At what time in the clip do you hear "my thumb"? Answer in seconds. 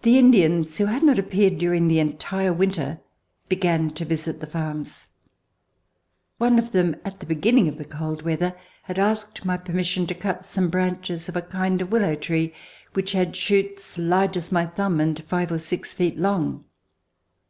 14.50-15.00